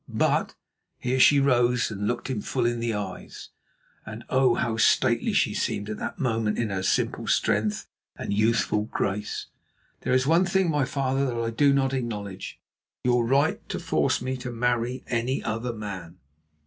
But"—here 0.09 1.19
she 1.19 1.39
rose 1.39 1.91
and 1.91 2.07
looked 2.07 2.27
him 2.27 2.41
full 2.41 2.65
in 2.65 2.79
the 2.79 2.95
eyes, 2.95 3.49
and 4.03 4.23
oh! 4.31 4.55
how 4.55 4.75
stately 4.77 5.31
she 5.31 5.53
seemed 5.53 5.91
at 5.91 5.97
that 5.99 6.17
moment 6.17 6.57
in 6.57 6.71
her 6.71 6.81
simple 6.81 7.27
strength 7.27 7.87
and 8.15 8.33
youthful 8.33 8.85
grace!—"there 8.85 10.13
is 10.13 10.25
one 10.25 10.45
thing, 10.45 10.71
my 10.71 10.85
father, 10.85 11.27
that 11.27 11.37
I 11.39 11.51
do 11.51 11.71
not 11.71 11.93
acknowledge—your 11.93 13.23
right 13.27 13.69
to 13.69 13.77
force 13.77 14.23
me 14.23 14.37
to 14.37 14.49
marry 14.49 15.03
any 15.05 15.43
other 15.43 15.71
man. 15.71 16.17